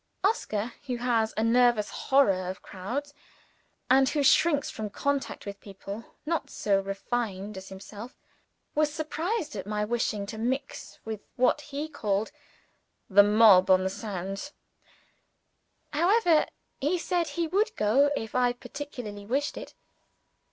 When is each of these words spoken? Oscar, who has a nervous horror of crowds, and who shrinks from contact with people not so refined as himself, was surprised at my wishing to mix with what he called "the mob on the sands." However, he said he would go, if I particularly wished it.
Oscar, 0.23 0.73
who 0.87 0.95
has 0.97 1.31
a 1.37 1.43
nervous 1.43 1.91
horror 1.91 2.49
of 2.49 2.63
crowds, 2.63 3.13
and 3.87 4.09
who 4.09 4.23
shrinks 4.23 4.67
from 4.67 4.89
contact 4.89 5.45
with 5.45 5.59
people 5.59 6.15
not 6.25 6.49
so 6.49 6.79
refined 6.81 7.55
as 7.55 7.69
himself, 7.69 8.15
was 8.73 8.91
surprised 8.91 9.55
at 9.55 9.67
my 9.67 9.85
wishing 9.85 10.25
to 10.25 10.39
mix 10.39 10.97
with 11.05 11.21
what 11.35 11.61
he 11.69 11.87
called 11.87 12.31
"the 13.11 13.21
mob 13.21 13.69
on 13.69 13.83
the 13.83 13.91
sands." 13.91 14.53
However, 15.93 16.47
he 16.79 16.97
said 16.97 17.27
he 17.27 17.45
would 17.45 17.69
go, 17.75 18.09
if 18.15 18.33
I 18.33 18.53
particularly 18.53 19.27
wished 19.27 19.55
it. 19.55 19.75